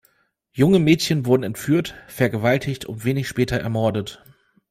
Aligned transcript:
Junge 0.51 0.79
Mädchen 0.79 1.27
wurden 1.27 1.43
entführt, 1.43 1.93
vergewaltigt 2.07 2.85
und 2.85 3.05
wenig 3.05 3.27
später 3.27 3.59
ermordet. 3.59 4.23